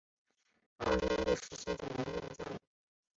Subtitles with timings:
[0.79, 2.59] 奥地利实施九年义务教育。